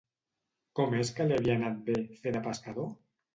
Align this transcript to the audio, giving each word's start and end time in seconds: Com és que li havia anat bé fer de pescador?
Com 0.79 0.95
és 0.99 1.11
que 1.17 1.27
li 1.27 1.35
havia 1.35 1.57
anat 1.61 1.77
bé 1.91 1.99
fer 2.23 2.35
de 2.39 2.43
pescador? 2.49 2.91